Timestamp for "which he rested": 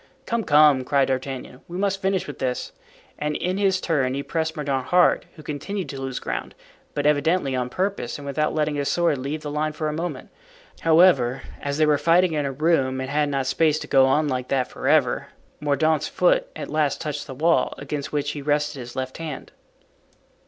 18.11-18.79